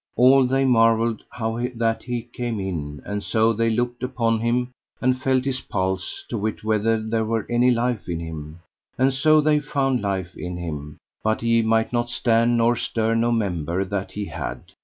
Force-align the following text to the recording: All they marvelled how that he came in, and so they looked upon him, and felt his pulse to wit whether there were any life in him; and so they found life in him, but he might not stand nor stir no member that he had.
All 0.15 0.47
they 0.47 0.65
marvelled 0.65 1.23
how 1.29 1.59
that 1.75 2.01
he 2.01 2.23
came 2.23 2.59
in, 2.59 3.03
and 3.05 3.21
so 3.23 3.53
they 3.53 3.69
looked 3.69 4.01
upon 4.01 4.39
him, 4.39 4.69
and 4.99 5.15
felt 5.21 5.45
his 5.45 5.61
pulse 5.61 6.25
to 6.29 6.39
wit 6.39 6.63
whether 6.63 6.99
there 6.99 7.23
were 7.23 7.45
any 7.51 7.69
life 7.69 8.09
in 8.09 8.19
him; 8.19 8.61
and 8.97 9.13
so 9.13 9.41
they 9.41 9.59
found 9.59 10.01
life 10.01 10.35
in 10.35 10.57
him, 10.57 10.97
but 11.23 11.41
he 11.41 11.61
might 11.61 11.93
not 11.93 12.09
stand 12.09 12.57
nor 12.57 12.75
stir 12.75 13.13
no 13.13 13.31
member 13.31 13.85
that 13.85 14.13
he 14.13 14.25
had. 14.25 14.63